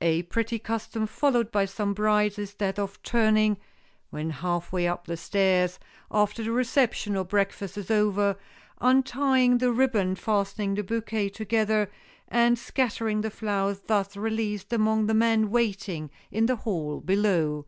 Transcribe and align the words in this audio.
A 0.00 0.22
pretty 0.22 0.58
custom 0.58 1.06
followed 1.06 1.52
by 1.52 1.66
some 1.66 1.92
brides 1.92 2.38
is 2.38 2.54
that 2.54 2.78
of 2.78 3.02
turning, 3.02 3.58
when 4.08 4.30
half 4.30 4.72
way 4.72 4.88
up 4.88 5.06
the 5.06 5.18
stairs, 5.18 5.78
after 6.10 6.42
the 6.42 6.50
reception 6.50 7.14
or 7.14 7.24
breakfast 7.26 7.76
is 7.76 7.90
over, 7.90 8.38
untying 8.80 9.58
the 9.58 9.70
ribbon 9.70 10.14
fastening 10.16 10.76
the 10.76 10.82
bouquet 10.82 11.28
together, 11.28 11.90
and 12.28 12.58
scattering 12.58 13.20
the 13.20 13.28
flowers 13.28 13.80
thus 13.80 14.16
released 14.16 14.72
among 14.72 15.08
the 15.08 15.12
men 15.12 15.50
waiting 15.50 16.10
in 16.30 16.46
the 16.46 16.56
hall 16.56 17.02
below. 17.02 17.66